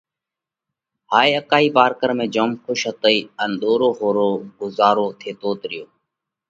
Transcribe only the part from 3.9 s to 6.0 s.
ۿورو ڳُزارو ٿيتوت ريو۔